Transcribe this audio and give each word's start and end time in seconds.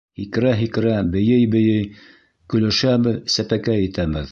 Һикерә-һикерә, 0.19 0.93
бейей-бейей 1.17 1.85
көлөшәбеҙ, 2.55 3.23
сәпәкәй 3.37 3.89
итәбеҙ. 3.93 4.19